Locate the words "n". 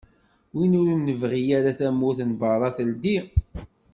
2.29-2.31